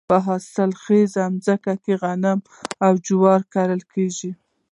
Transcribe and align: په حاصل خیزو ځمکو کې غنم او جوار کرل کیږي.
په 0.09 0.15
حاصل 0.25 0.71
خیزو 0.81 1.25
ځمکو 1.45 1.73
کې 1.83 1.93
غنم 2.01 2.39
او 2.85 2.93
جوار 3.05 3.41
کرل 3.53 3.81
کیږي. 3.93 4.31